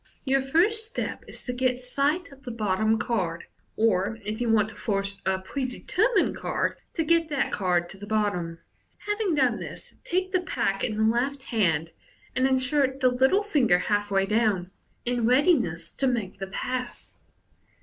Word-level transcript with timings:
Your 0.25 0.41
first 0.41 0.83
step 0.83 1.23
is 1.27 1.43
to 1.43 1.53
get 1.53 1.79
sight 1.79 2.31
of 2.31 2.41
the 2.41 2.49
bottom 2.49 2.97
card, 2.97 3.43
or, 3.75 4.17
if 4.25 4.41
you 4.41 4.49
want 4.49 4.69
to 4.69 4.75
force 4.75 5.21
a 5.27 5.37
prede 5.37 5.85
termined 5.87 6.35
card, 6.35 6.79
to 6.95 7.03
get 7.03 7.29
that 7.29 7.51
card 7.51 7.87
to 7.89 7.99
the 7.99 8.07
bottom. 8.07 8.57
Having 9.07 9.35
done 9.35 9.57
this, 9.57 9.93
take 10.03 10.31
the 10.31 10.41
pack 10.41 10.83
in 10.83 10.95
the 10.95 11.03
left 11.03 11.43
hand, 11.43 11.91
and 12.35 12.47
insert 12.47 12.99
the 12.99 13.09
little 13.09 13.43
finger 13.43 13.77
half 13.77 14.09
way 14.09 14.25
down, 14.25 14.71
in 15.05 15.27
readiness 15.27 15.91
to 15.91 16.07
make 16.07 16.39
the 16.39 16.47
pass. 16.47 17.17